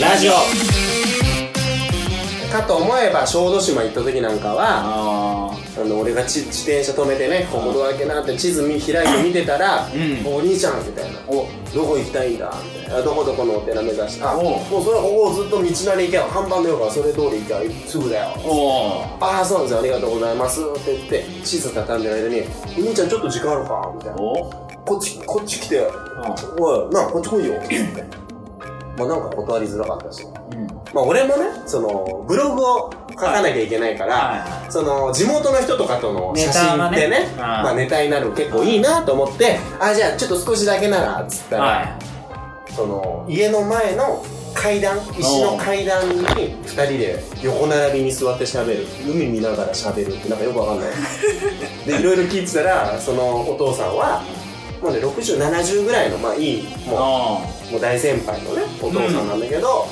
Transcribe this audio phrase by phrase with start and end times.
[0.00, 0.32] ラジオ。
[2.50, 10.34] かと思えば小豆島行った時なんかはああの俺がち自転車止めてねここどだけなって地図見開いて見てたら「うん。
[10.34, 16.24] お兄ちゃん」みたいなお「どこ行きたいんだ」みたいな「どこどこのお寺目指して」もうそれはここずっと道なり行けよ。
[16.30, 19.78] 看板でよからそれ通り行けばすぐだよ」おああそうなんですよ。
[19.80, 22.42] ありがとうございますって言って地図畳んでる間に
[22.86, 24.16] 「お兄ちゃんちょっと時間あるか?」みたいな。
[24.22, 24.52] お
[24.84, 25.80] こっちこっち来て
[26.58, 28.21] 「おいなあこっち来いよ」って
[28.96, 30.24] まあなんか断りづらかったし。
[30.24, 30.66] うん。
[30.66, 37.62] まあ俺もねそのブログを書かなきゃいけないから、はいはその地元の人とかとの写真ってねネタがね。
[37.62, 41.98] まあネタになる結構いいなと思ってあじゃあちょっと少しだけならっつったら、は
[42.70, 44.24] その家の前の
[44.54, 48.86] 階段石の階段に2人で横並びに座って喋る。
[49.06, 50.90] 海見ながら喋るってなんかよくわかんない。
[51.86, 54.22] でいろいろ聞いてたらそのお父さんは
[54.82, 59.86] もうね6070ぐらいのまあいいいもうあもう大先輩のねお父さんなんだけど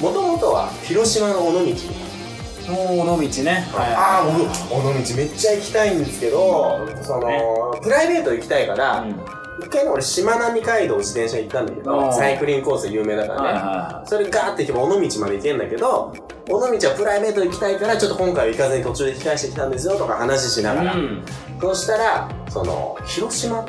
[0.00, 1.60] もともとは広島の尾道。
[1.60, 3.66] 尾道ね。
[3.74, 7.42] ああ僕尾道めっちゃ行きたいんですけど、その、ね。
[7.82, 9.16] プライベート行きたいから、うん。
[9.60, 16.14] 一回ね俺しまなみ海道自転車行ったんだけうどんサイクリングコース有名だからね、はいはそれガーって行けば尾道まで行けんだけど
[16.48, 21.22] 尾道はプライベート行きたいからちょっと今回は行かずに途中で引き返してきたんですよとか話しないがら、うん。
[21.60, 23.66] そうしたらその広島っ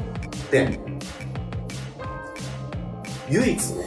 [0.49, 0.79] て
[3.31, 3.85] 唯一ね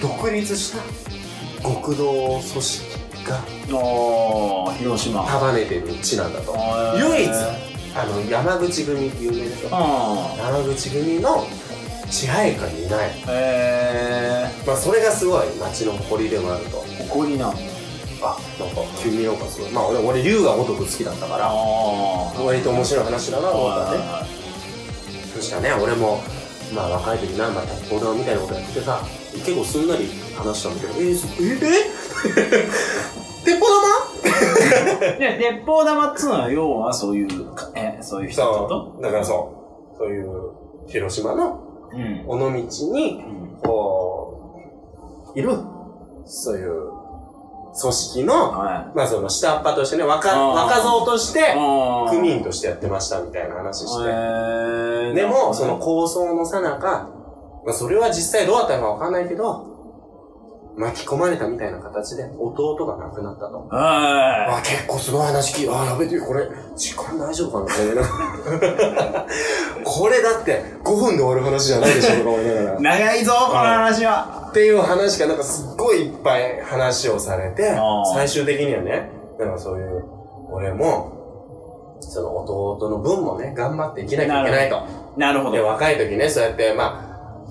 [0.00, 0.78] 独立した
[1.62, 2.86] 極道組織
[3.28, 3.40] が
[4.78, 5.24] 広島。
[5.26, 6.56] 束ねてる地なんだと。
[6.96, 7.30] 唯一
[7.94, 9.68] あの山口組有名でしょ？
[9.72, 11.46] あ山口組の
[12.10, 13.10] 支配下にいない。
[13.10, 13.24] ー。
[13.28, 16.84] へまあそれがすごい町の誇りでもあると。
[17.00, 17.52] え誇りなの
[18.22, 19.70] あなんか急になんかすごい。
[19.72, 21.48] まあ俺俺龍が如く好きだったから。
[21.48, 21.50] あ
[22.44, 23.98] 割と面白い話だなと思ったらね。
[23.98, 24.26] は
[25.34, 26.22] そしたらね俺も
[26.74, 29.00] まあ若い時なまあ鉄砲玉みたいなことやっててさ
[29.34, 32.66] 結構すんなり話したんだけどえー、すええ
[33.46, 35.16] 鉄砲玉？
[35.16, 38.98] い で鉄砲玉っつうのは要はそういうかえそういう人と？
[39.00, 39.52] だからそ
[39.94, 40.50] うそういう
[40.86, 41.60] 広島の
[41.92, 42.24] うん。
[42.26, 42.46] 尾道
[42.92, 43.58] にうん。
[43.62, 44.60] こ
[45.34, 45.50] ういる。
[46.24, 46.90] そういう
[47.80, 54.12] 組織のはまあその下っ端としてね若あー若造としていあ組員としてやってましたみたいな話して、へ
[55.12, 57.10] えでもその構想のさなか、
[57.64, 59.76] まあ、それは実際どうだったのかわかんないけど
[60.76, 63.66] 巻き込まれたみたいな形で弟が亡くなったと。
[63.70, 68.04] はあ、結構すごい話聞いあ、やべて、これ、時間大丈夫かな
[69.84, 72.78] これだって5分で終わる話じゃないでしょとか思いながら。
[72.78, 77.78] い長いぞこの話はっていう話がなんかすっごいいっぱい話をされて
[78.14, 80.02] 最終的にはね、なんかそういう、
[80.48, 84.76] 俺も、その弟の分もね、頑張って生きなきゃいけないと。
[84.76, 85.62] で、なるほど。
[85.62, 87.46] 若い時ね、そうやって、まあ、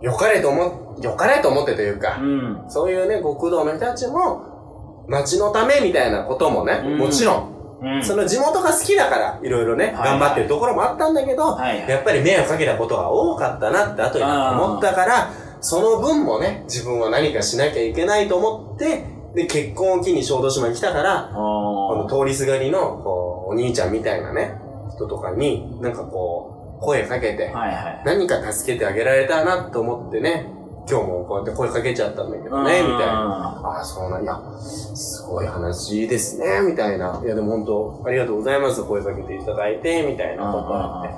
[0.00, 2.64] 良かれと思、良かれと思ってというかう、ん。
[2.68, 6.98] そういうね、極道の人たちも、町のためみたいなこともね、うん。
[6.98, 8.04] もちろん、うん。
[8.04, 11.90] その地元が好きだから、いろいろね、はい頑張ってるところもあったんだけど、はいはい。
[11.90, 19.04] やっぱり迷惑かけたことが多かったなって後に思ったから、その分もね、自分は何かしなきゃいけないと思って、
[19.34, 24.60] で、結婚を機に小豆島に来たから、このあ通りすがりの、こう、お兄ちゃんみたいなね、
[24.94, 30.46] 人とかに、なんかこう、声かけてあ、はいはい何か助けてあげられたなと思ってね、
[30.88, 33.60] 今日もこうやって声かけちゃったんだけどね、みたいな。
[33.62, 34.40] ああ、そうなんや。
[34.58, 37.20] すごい話ですね、みたいな。
[37.22, 41.14] いや、でも本当、ありがとうございます、声かけていただいて、みたいなことあって。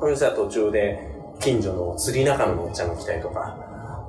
[0.00, 3.56] それさ、途中で、近所の釣り仲間のおっちゃんが来たりとか、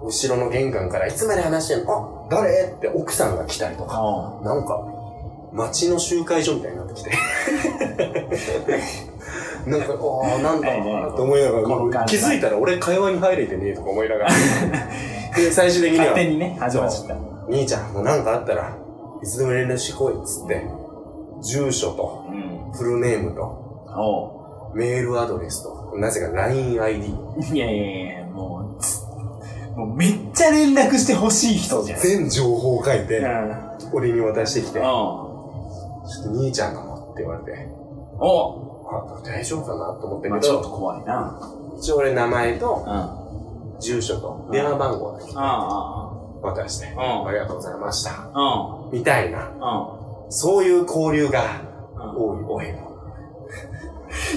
[0.05, 2.27] 後ろの玄関からいつまで話してんの？
[2.29, 2.73] あ、誰？
[2.75, 4.83] って奥さんが来たりとか、あなんか、
[5.53, 7.11] 街の集会所みたいになってきて。
[9.65, 14.31] なんか、ああ、なんだなと思いながら、もう気づいたら俺会話に入れてねえとか思いながら。
[15.35, 17.15] で、最終的には勝、手にね始まっちゃった。
[17.49, 18.75] 兄ちゃん、もうなんかあったら、
[19.21, 20.65] いつでも連絡してこいっつって、
[21.41, 22.71] 住所と、うん。
[22.73, 23.41] フルネームと、
[23.95, 24.43] お
[24.73, 27.15] メールアドレスと、なぜか LINEID。
[27.37, 29.02] ういやいやいやもうつ
[29.75, 31.99] もうめっちゃ連絡してほしい人じゃん。
[31.99, 33.73] 全情報を書いて、うん。
[33.93, 37.67] 俺に渡してきて、ちょおっと兄ちゃんがもって言われて、
[38.19, 38.73] お。
[38.89, 41.39] あ、大丈夫かなと思ったまあけど、ちょっと怖いな。
[41.77, 42.85] 一応俺名前と
[43.79, 46.11] 住所と電話番号だけあ
[46.41, 46.99] 渡して、ん。
[46.99, 48.11] ありがとうございました。
[48.11, 50.31] ああみたいな、うん。
[50.31, 51.61] そういう交流が
[51.95, 52.47] うん。
[52.47, 52.93] 多い、多いの。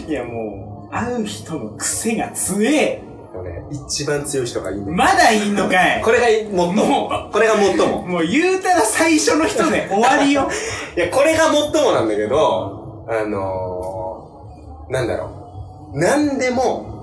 [0.08, 3.02] いやもう会う人の癖が強え
[3.42, 4.96] でもね、一番強い人がいいんだよ。
[4.96, 8.04] まだいんのかいこれが最も、もこれが最も。
[8.04, 10.48] うもう言うたら最初の人で 終わりよ
[10.96, 15.30] いや、これが最もなんだけど、あのー、なんだろ
[15.94, 15.98] う。
[15.98, 16.94] 何でも、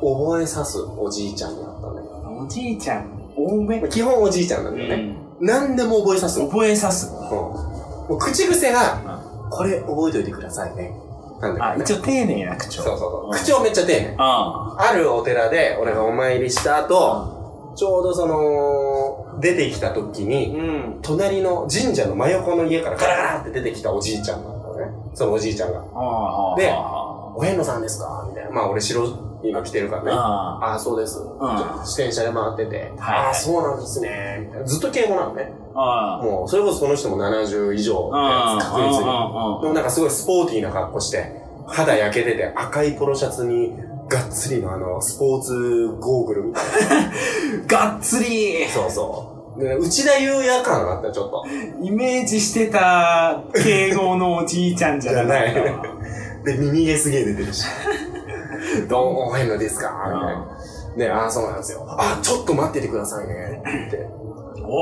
[0.00, 2.44] 覚えさすおじいちゃんになったんだけど。
[2.44, 5.16] おじいちゃん多め基本おじいちゃんなんだよね。
[5.40, 6.48] 何でも覚えさすの。
[6.48, 7.06] 覚えさす。
[7.06, 7.16] うん。
[7.18, 9.20] もう口癖が、
[9.50, 11.05] これ覚えといてくださいね。
[11.40, 11.84] なんだあ、けどね。
[11.84, 12.82] 一応丁寧な口調。
[12.82, 13.28] そうそうそう。
[13.28, 14.14] ん口調めっちゃ丁寧。
[14.18, 20.26] ああるお寺で、俺がお参りした後、ちょうどその、出てきた時あ。
[20.26, 20.98] に、ん。
[21.02, 24.92] 隣の神社の真横の家からガラガラって出てきたおじいちゃんなんだよね。
[25.14, 25.80] そのおじいちゃんが。
[25.94, 26.56] ああ。
[26.56, 28.24] であお遍路さんですか？
[28.30, 28.50] みたいな。
[28.50, 29.06] まあ俺白
[29.50, 30.10] いの着てるからね。
[30.12, 30.74] ああ。
[30.74, 31.18] あ、そうです。
[31.18, 32.92] 自転車で回ってて。
[32.98, 34.44] はいああ、そうなんですね。
[34.46, 35.52] みたいなずっと敬語なのね。
[35.74, 36.24] ああ。
[36.24, 38.98] もう、それこそその人も70以上確実に。
[38.98, 41.32] でもなんかすごいスポーティーな格好して、
[41.66, 43.72] 肌焼けてて赤いポロシャツに、
[44.08, 46.62] がっつりのあの、スポーツゴーグルみたい
[47.66, 48.72] がっつりな。
[48.72, 49.36] そうそう。
[49.58, 51.44] で内田裕也感があったよちょっと。
[51.82, 55.52] イメージしてた敬語のおじいちゃんじゃない。
[55.54, 55.82] じゃな
[56.44, 57.64] で、耳毛すげえ出てるし。
[58.88, 59.90] どうも、お遍路ですか？
[60.06, 60.46] みたいな。
[60.96, 61.84] ね、ああ、そうなんですよ。
[61.88, 63.62] あ、ちょっと待っててくださいね。
[63.88, 64.06] って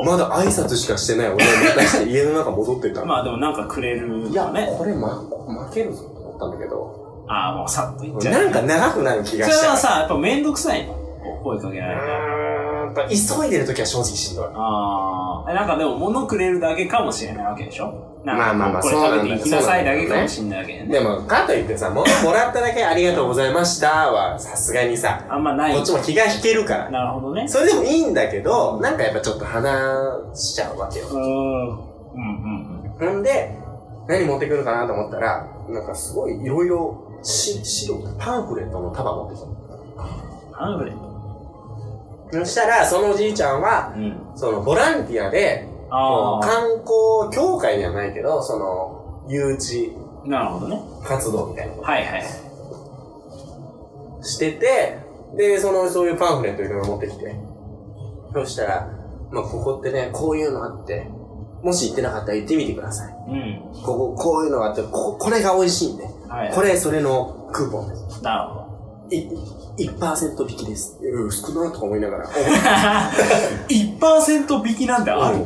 [0.06, 3.06] まだ挨拶しかしてない俺を待たして家の中戻ってったの。
[3.10, 4.44] まあでもなんかくれるいや。
[4.78, 5.08] これ、ま、
[5.68, 7.24] 負けるぞと思ったんだけど。
[7.28, 8.44] ああ、もうさっと言っちゃう。
[8.44, 9.58] なんか長くなる気がしちゃう。
[9.58, 10.94] それはさ、やっぱめんどくさいの。
[11.42, 12.06] 声かけられると。
[12.06, 12.33] うーん、やっ
[12.94, 14.46] ぱ急いでる時は正直しんどい。
[14.54, 15.50] ああ。
[15.50, 18.12] えなんかでも物くれるだけかもしれないわけでしょ？
[18.24, 20.86] まあまあまあこれ食べていきなさいだけかもしれないわけでね。
[20.86, 25.74] でも、かといってさ、物もらっただけありがとうございましたは、さすがにさ、あんまない。
[25.74, 26.90] こっちも気が引けるから。
[26.90, 27.46] なるほどね。
[27.46, 29.70] それでもいいんだけど、なんかやっぱちょっと話
[30.34, 31.14] しちゃうわけよう。
[31.14, 31.20] ーん。
[31.20, 33.10] うんうんうん。
[33.12, 33.58] ほんで、
[34.08, 39.54] 何持ってくるかなと思ったら、なんかすごいいろいろ、し、白、パンフレットの束持ってきたの。
[40.52, 41.13] パンフレット？
[42.40, 44.16] そしたら、そのおじいちゃんは、うん。
[44.34, 49.92] そのボランティアで、観光協会ではないけど、その、誘致
[50.26, 50.28] あ。
[50.28, 50.82] なるほどね。
[51.04, 52.24] 活動みたいなのはいはい。
[54.22, 54.98] してて、
[55.36, 57.34] で、その、そういうパンフレットいろいろ持ってきて。
[58.32, 58.88] そしたら、
[59.30, 61.08] まあ、ここってね、こういうのあって、
[61.62, 63.14] もし行ってなかったら行ってみてください。
[63.28, 63.82] うん。
[63.84, 66.04] ここ、こういうのがあって、こ、これが美味しいんで。
[66.28, 66.52] はい。
[66.54, 68.22] これ、それのクーポンです。
[68.22, 68.63] なるほど。
[69.10, 69.28] い、
[69.78, 70.98] 1%引きです。
[71.02, 72.28] うん、少ないとか思いながら。
[73.68, 75.38] 1%引きなんてある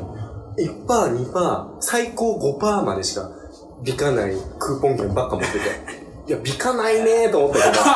[0.57, 3.31] ？1%、2%、最高5%までしか
[3.85, 5.59] 引かないクーポン券ばっか持ってて。
[6.29, 7.85] いや、引かないねーと思ったけど。
[7.85, 7.89] こ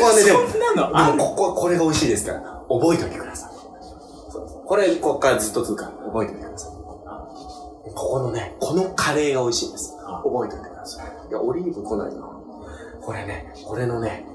[0.00, 3.50] こはね、でも、でもここはこれが美味しいですから、覚えておいてください。
[4.66, 6.70] これ、ここからずっと続くから、覚えておいてください。
[7.94, 9.96] ここのね、このカレーが美味しいです。
[9.96, 11.06] 覚えておいてください。
[11.30, 12.28] いや、オリーブ来ないな。
[13.00, 14.26] これね、これのね、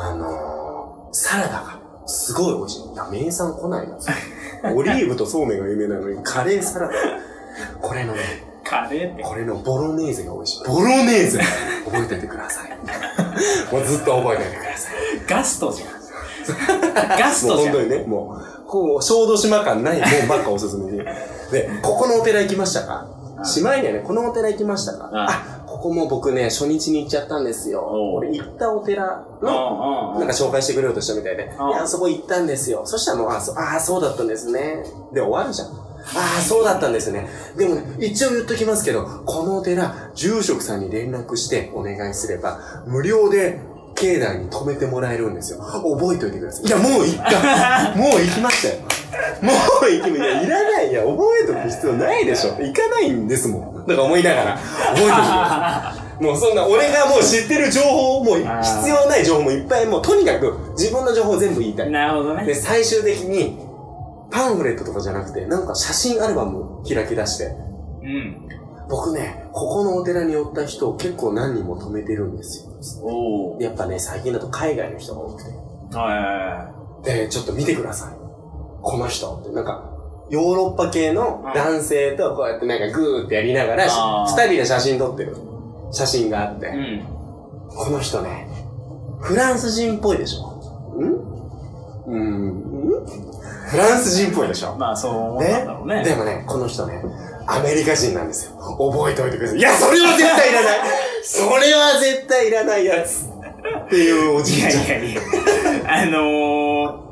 [0.00, 2.82] あのー、サラダがすごい美味しい。
[3.24, 3.98] 名産来ないな。
[4.74, 6.94] オリーブとそうめんが有名なのに、カレーサラダ。
[7.82, 8.20] これのね、
[8.64, 9.22] カレーって。
[9.22, 10.64] これのボロネーゼが美味しい。
[10.66, 11.40] ボロネーゼ
[11.84, 12.70] 覚えててください。
[13.74, 14.94] もうずっと覚えててください。
[15.28, 15.88] ガストじゃん。
[17.18, 17.74] ガスもうトじゃん。
[17.74, 21.04] 本当にね、もう、こう、小豆島感ないもんばっかおすすめで。
[21.50, 23.08] で、ここのお寺行きましたか？
[23.44, 25.10] しまいにはね、このお寺行きましたか？
[25.12, 27.86] ああ、ここも僕ね、初日に行っちゃったんですよ。
[28.16, 32.82] 俺行ったお寺うんの、なんか紹介してくれようとしたみたいで、いうんや、そこ行ったんですよ。
[32.84, 34.82] そしたらもう、あ、そあー、そうだったんですね。
[35.12, 35.68] で、終わるじゃん。
[35.68, 35.72] あ
[36.38, 37.28] あ、そうだったんですね。
[37.56, 43.60] でもね、一応言っときますけど、このお寺、住職さんに連絡してお願いすれば、無料で
[43.94, 45.60] 境内に泊めてもらえるんですよ。
[45.60, 46.66] 覚えておいてください。
[46.66, 47.94] いや、もう行った。
[47.96, 48.80] もう行きましたよ。
[49.42, 49.52] も
[49.86, 50.42] う行きました。
[50.42, 50.47] い
[51.78, 52.50] 必要ないでしょ。
[52.50, 53.86] 行かないんですもん。
[53.86, 56.22] だから思いながら、覚えておいてください。
[56.22, 61.90] もうそんな、俺がもう知ってる情報、もう必要ない情報もいっぱい、もうとにかく自分の情報を全部言いたい。
[61.90, 62.44] なるほどね。
[62.44, 63.58] で、最終的に、
[64.30, 67.56] パンフレットとかじゃなくて、なんか写真アルバム開き出して、
[68.02, 68.48] うん。
[68.88, 72.66] 僕ね、ここのお寺に寄った人を結構何人も止めてるんです
[73.00, 73.04] よ。
[73.04, 73.58] おお。
[73.60, 75.50] やっぱね、最近だと海外の人が多くて。
[75.92, 76.72] は
[77.04, 78.16] で、ちょっと見てください。
[78.82, 79.87] この人って、なんか、
[80.30, 83.84] ヨーロッパ系の男性とこうやってなんかグーってやりながら、
[84.26, 85.36] 二人で写真撮ってる
[85.92, 86.66] 写真があって。
[86.66, 87.02] うん。
[87.70, 88.46] この人ね、
[89.20, 90.48] フランス人っぽいでしょ
[90.98, 92.12] ん？
[92.12, 92.48] うん？
[92.48, 93.06] ん？
[93.70, 96.02] フランス人っぽいでしょまあそう思ったんだろうね。
[96.04, 97.02] でもね、この人ね、
[97.46, 98.56] アメリカ人なんですよ。
[98.58, 99.58] 覚えておいてください。
[99.58, 100.78] いや、それは絶対いらない
[101.24, 103.24] それは絶対いらないやつ
[103.86, 104.84] っていうおじいやいちゃん。
[104.84, 105.20] いやいや。
[105.86, 107.07] あのー、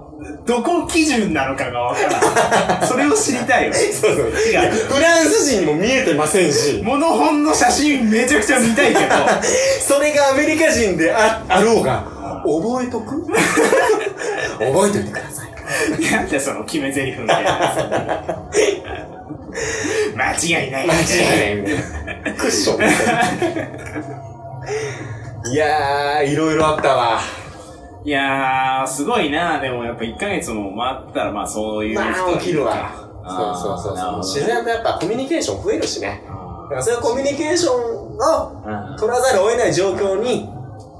[0.46, 2.86] どこ基準なのかがわからない。
[2.86, 3.72] それを知りたいよ。
[3.92, 4.30] そうそう。
[4.30, 9.00] い違うや、フランス人にも見えてませんし、モノホンの写真めちゃくちゃ見たいけど、
[9.86, 12.04] それがアメリカ人でああろうが、
[12.44, 13.26] 覚えとく？
[13.26, 13.34] 覚
[14.58, 16.10] えておいてください。
[16.12, 18.56] なんだその決め台詞みたいなやつ。
[20.16, 20.86] 間違いない。
[20.86, 20.96] 間違
[21.58, 22.34] いない。
[22.38, 23.06] クッションみたい
[25.44, 25.52] な。
[25.52, 27.20] いやー、いろいろあったわ。
[28.06, 32.92] いやー、すごいなでもやっぱ1ヶ月も待ったら、まあそういう人まあ、起きるわ。
[33.26, 34.18] そうそうそうそう。
[34.18, 36.22] 自然とやっぱコミュニケーション増えるしね。
[36.28, 40.44] あだからそういうコミュニケーションを取らざるを得ない状況に、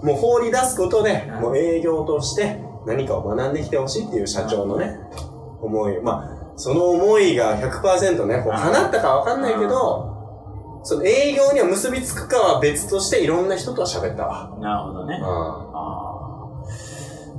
[0.03, 4.99] もう放り出すことで、うんもう営業として何かを学んできてほしいっていう社長のね、
[5.63, 6.03] 思い。
[6.03, 10.17] まあ、その思いが100%ね、こううん叶ったかわかんないけど、
[10.83, 14.57] その営業には結びつくかは別としていろんな人とは喋ったわ。
[14.61, 15.19] なるほどね。
[15.21, 15.66] うあー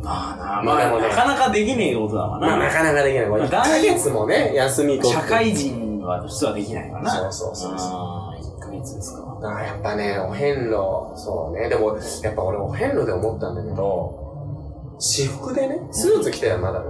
[0.02, 2.42] まあな、ままあなかなかできねえことだわん。
[2.42, 2.72] まあ、なな。
[2.72, 3.30] かなかできない。
[3.30, 5.10] これ1ヶ月もね、休み取。
[5.10, 7.10] 社会人は普通はできないわな。
[7.12, 9.38] そうそうそうそうあー1ヶ月ですか。
[9.42, 11.68] だからやっぱね、お遍路、そうね。
[11.70, 16.84] でも、やっぱ俺お遍路で思ったんだけど、私服でね、スーツ着てはまだ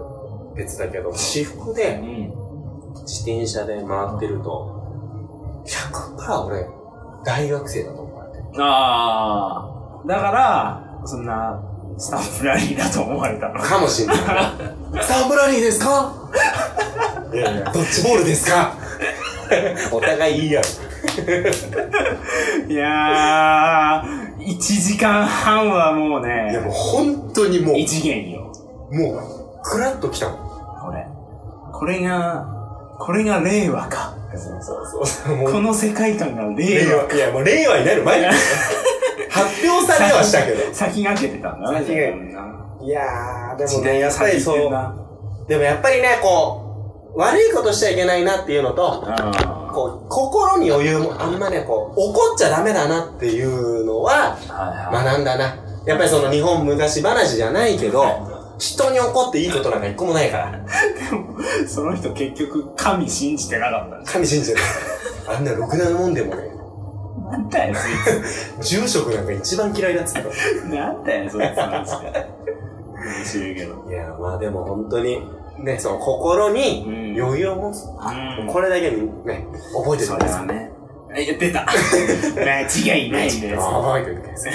[0.55, 2.33] 別だけど、私服うでん。
[3.05, 4.73] 自転車で回ってると、
[5.65, 6.67] 100%俺、
[7.23, 8.43] 大学生だと思われてる。
[8.63, 9.69] あ
[10.03, 10.07] あ。
[10.07, 11.61] だから、そんな、
[11.97, 13.59] スタンプラリーだと思われたの。
[13.59, 14.17] かもしんない。
[15.03, 16.13] サンブラリーですか？
[17.33, 18.73] いやいや、ドッジボールですか？
[19.91, 20.63] お互い言い合う。
[22.71, 28.51] いやー、1時間半はもうね、いやもう本当にもう、異次元よ。
[28.91, 29.21] もう、
[29.63, 30.37] クラッと来たもん。
[30.85, 31.07] これ。
[31.73, 32.45] これが、
[32.99, 34.15] これが令和か。
[34.35, 35.51] そうそうそう。
[35.51, 36.55] この世界観が令和。
[36.55, 37.13] 令和。
[37.13, 38.33] いや、もう令和になる前だよ
[39.29, 40.73] 発表されはしたけど。
[40.73, 41.77] 先駆けてたんだね。
[41.79, 42.27] 先駆
[42.79, 44.57] けいやー、でもね、やっぱりそう。
[44.67, 45.47] う。
[45.47, 54.37] でもやっぱりね、こう、悪いことしちゃいけないなっていうのと、あこう、心に余裕も、あんまね、こう、怒っちゃダメだなっていうのは。
[54.91, 55.63] 学んだな。
[55.85, 58.05] やっぱりその日本昔話じゃないけど、
[58.59, 60.65] 人に怒っていいことなんか一個もないから。
[61.67, 64.11] その人結局神信じてなかった。
[64.11, 64.63] 神信じてる。
[65.27, 66.49] あんなろくなもんでもね、
[67.31, 70.29] なんだよ、そい 住職なんか一番嫌いだっつってた。
[70.31, 70.35] つ。
[70.73, 71.89] なんだよ、そいつなんで。
[71.89, 73.85] 面白いけど。
[73.89, 75.21] いや、まあでも本当に、
[75.59, 77.83] ね、その心にうん余裕を持つ。
[77.85, 80.45] うんこれだけにね、覚えててそくださ。
[80.47, 80.71] れはいね。
[81.15, 81.65] え、出た。
[82.37, 82.61] 間
[82.95, 83.61] 違いないんだよ。
[83.61, 84.53] 覚えておいてください。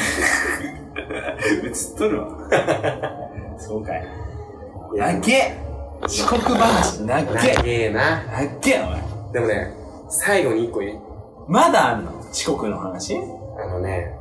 [1.66, 2.28] 映っとるわ。
[3.58, 4.04] そうかい。
[4.96, 5.54] なっけ
[6.04, 8.00] 遅刻話なっけ長えな。
[8.00, 9.00] なっけお前。
[9.32, 9.74] でもね、
[10.08, 10.98] 最後に一個いい
[11.48, 12.12] まだあんの？
[12.32, 13.14] 遅刻の話？
[13.14, 13.20] で
[13.62, 14.16] あのね、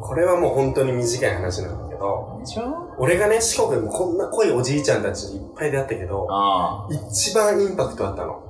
[0.00, 2.94] これはもう本当に短い話なんだけど、しょ？
[2.98, 8.42] 俺がね、四国でもこんな濃いおじいちゃんたちいっぱいで会ったけど、あ一番インパクトあったの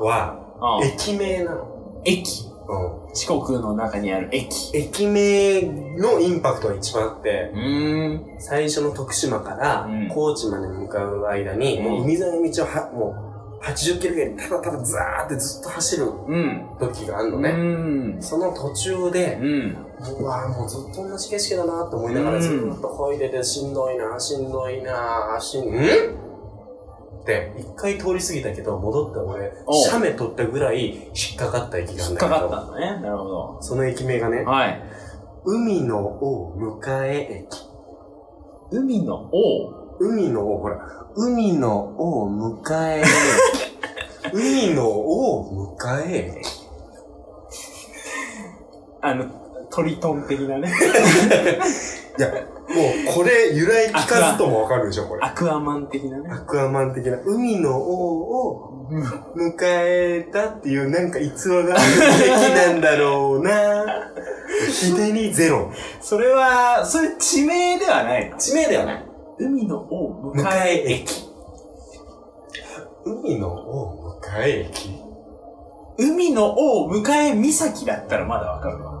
[0.00, 0.66] は、あ。
[0.66, 0.84] ああ。
[0.84, 2.02] 駅名なの。
[2.04, 2.46] 駅？
[2.68, 3.14] うん。
[3.14, 4.70] 四国の中にある駅。
[4.76, 8.40] 駅名のインパクトが一番あって、うーん。
[8.40, 13.29] 最初の徳島からうん高知まで向かう間に、うんもう海沿いの道をは、もう
[13.62, 16.66] 80キロぐらいただただザーってずっと走るうん。
[16.80, 17.50] 時があるのうね。
[17.52, 18.22] ん。
[18.22, 19.76] その途中で、うん。
[20.20, 25.74] うわぁ、もうずっと同じ景色だなって思いながらうんずっと漕いでて、しんどいな、しんどいな、しん、ん？
[25.74, 33.02] って、一回通り過ぎたけど、戻って俺おう、写メ撮ったぐらい引っかかった駅があんだけど、かかったんだね。
[33.02, 33.58] なるほど。
[33.60, 34.82] その駅名がね、はい。
[35.44, 37.58] 海の王迎え駅。
[38.72, 39.79] 海の王？
[40.00, 40.78] 海の王、ほら、
[41.14, 43.06] 海の王迎え駅。
[44.32, 46.60] 海の王迎え駅。
[49.02, 49.26] あの、
[49.70, 50.72] トリトン的なね。
[52.18, 55.20] いや、もうこれ由来聞かずともわかるでしょ、これ。
[55.22, 56.30] アクアマン的なね。
[56.30, 58.88] アクアマン的な、海の王を
[59.36, 61.82] 迎えたっていうなんか逸話がある
[62.18, 63.84] べきなんだろうな
[64.70, 65.70] ひでにゼロ。
[66.00, 69.09] それは、それ地名ではないの地名ではない。
[69.42, 70.84] 海の王迎迎え。
[70.86, 71.24] え駅。
[73.06, 74.90] 海の王迎え駅？
[75.96, 79.00] 海の王迎え岬だったらまだわかるわ。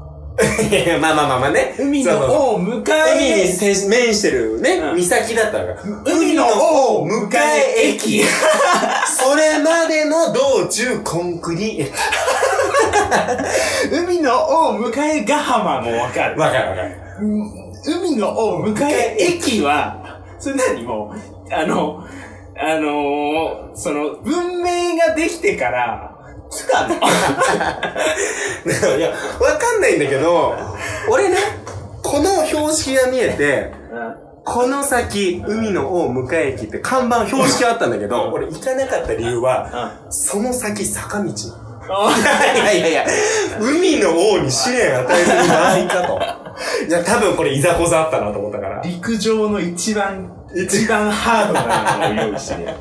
[0.70, 1.74] い やまあまあまあまあね。
[1.78, 2.12] 海の
[2.54, 3.52] 王迎海にえ。
[3.52, 5.76] 接面してるね、うん岬だったから。
[6.06, 8.24] 海の王迎え駅。
[9.04, 11.92] それまでの道中コンクリ駅。
[13.92, 16.40] 海の王迎えヶ浜もわかる。
[16.40, 16.96] わかるわかる。
[17.20, 20.09] うん海の王迎え駅は、
[20.40, 22.04] それ何もう、あの、
[22.56, 26.16] あのー、その、文明ができてから、
[26.50, 26.94] 来たの
[28.98, 29.16] いや、わ
[29.58, 30.54] かんないんだけど、
[31.10, 31.36] 俺ね、
[32.02, 33.72] この標識が見えて、
[34.44, 41.30] この先、海の王迎え駅って看板、標識あったんだけど、俺行かなかった理由は、その先坂道。
[41.90, 43.06] いやいやいや、
[43.60, 46.39] 海の王に試練与える場合かと。
[46.88, 48.82] いや、多分これいざこざあったなと思ったから。
[48.82, 52.74] 陸上の一番、一番ハードなのを用意して。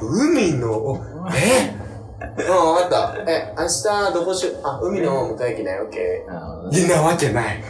[0.00, 1.00] 海の王、
[1.34, 1.74] え？
[2.38, 3.30] うん、わかった。
[3.30, 6.88] え、明日どこしゅ、あ、海の王迎え駅ね、オッケー。
[6.88, 7.62] なわけない。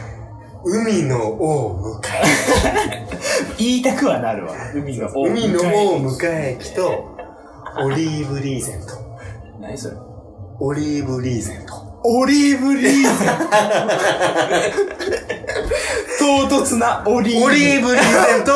[0.65, 2.01] 海の王迎
[3.57, 4.53] 言いたくはなるわ。
[4.73, 5.11] 海のえ。
[5.15, 7.15] 王海の王迎迎え駅と、
[7.83, 8.87] オリーブリーゼント。
[9.57, 9.61] え。
[9.61, 9.95] 何それ？
[10.59, 11.86] オリーブリーゼント。
[12.09, 13.49] オリーブリーゼント。
[16.47, 17.45] 唐突なオリーブ。
[17.47, 18.53] オリーブリーゼント、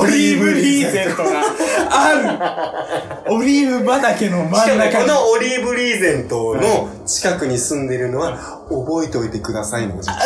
[0.00, 1.42] オリーブリーゼントが
[1.90, 3.34] ある。
[3.34, 5.06] オリーブ畑の真ん中に。
[5.08, 8.36] このオリーブリーゼントの近くに住んでるのは、
[8.68, 10.20] 覚えておいてくださいのもうその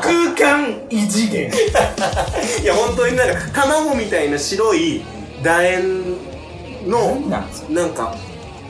[0.00, 1.50] 空間異次元。
[2.62, 5.02] いや、本当になんか、卵みたいな白い
[5.42, 6.16] 楕円
[6.86, 7.16] の、
[7.68, 8.14] なんか、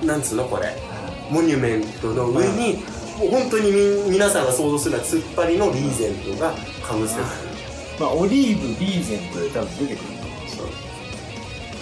[0.03, 0.88] なんつうのこれ？
[1.31, 2.79] モニュメントの上に、
[3.19, 6.53] もう本当にみ皆さんが想像するような突っ張りのリーゼントが
[6.87, 7.31] かぶせてある。
[8.01, 10.67] まあ、オリーブリーゼントで多分出てくると思うんですよ。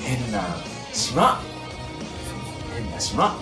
[0.03, 0.57] 変な
[0.93, 1.41] 島。
[2.75, 3.37] 変な島。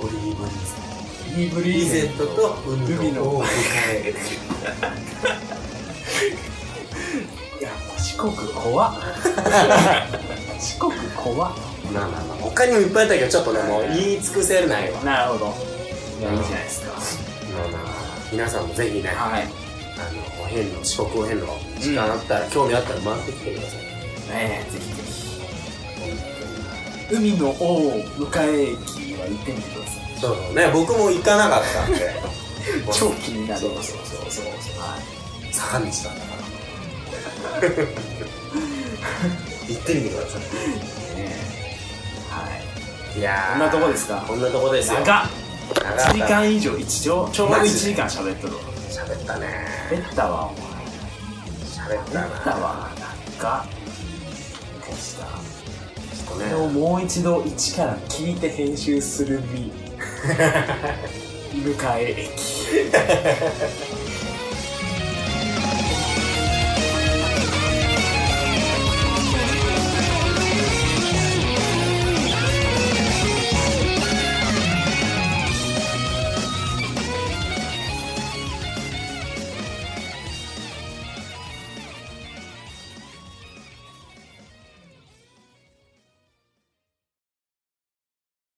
[0.00, 0.92] オリーブリーゼント。
[1.34, 3.48] オリーブリーゼントと海の王を迎
[3.90, 4.18] える。
[7.60, 8.94] いや、四国怖っ。
[10.60, 11.71] 四国怖っ。
[11.90, 14.98] まあまあまあ、他にもいっぱいあったけど、ちょっとね、もう言い尽くせないわ。
[15.00, 15.54] まなるほど。
[16.20, 16.92] いや、いいじゃないですか。
[16.92, 16.96] あ
[17.72, 17.82] まあ、
[18.30, 19.42] 皆さんもぜひね、はい。
[19.42, 19.46] あ
[20.38, 21.46] の、お遍路、四国お遍路、
[21.80, 23.80] 時間あったら、興味あったら回ってきてください。
[23.80, 25.12] ねえ、ぜひぜひ。
[27.14, 30.20] 海の王迎え駅は行ってみてください。
[30.20, 32.14] そうそうね、僕も行かなかったんで。
[32.92, 33.60] 超気になる。
[33.60, 34.44] そうそうそうそう。
[34.80, 35.52] はい。
[35.52, 36.16] 坂道だったか
[37.60, 37.62] ら。
[39.68, 40.44] 行ってみてくださね
[41.18, 41.61] え
[42.32, 42.48] は
[43.14, 43.16] い。
[43.16, 43.20] い。
[43.20, 44.24] いやーこんなとこですか？
[44.26, 45.00] こんなとこですよ。
[45.00, 45.28] 長っ
[45.74, 48.60] 長かった1時間以上一応ちょうど1マジで時間喋っとるわ
[48.90, 49.46] 喋ったね。
[49.90, 52.26] 喋ったわお前喋ったな。
[52.26, 52.90] 喋ったわ
[53.38, 53.66] 長っ
[54.86, 56.72] でしたちょっとこれをね。
[56.80, 59.72] もう一度一から聞いて編集する身
[61.62, 62.30] 迎え駅